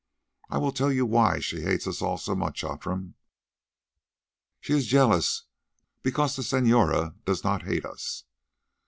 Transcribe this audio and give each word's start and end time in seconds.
I 0.49 0.57
will 0.57 0.71
tell 0.71 0.91
you 0.91 1.05
why 1.05 1.37
she 1.37 1.61
hates 1.61 1.85
us 1.85 2.01
all 2.01 2.17
so 2.17 2.33
much, 2.33 2.63
Outram. 2.63 3.13
She 4.59 4.73
is 4.73 4.87
jealous, 4.87 5.43
because 6.01 6.35
the 6.35 6.41
senora—does 6.41 7.43
not 7.43 7.65
hate 7.67 7.85
us. 7.85 8.23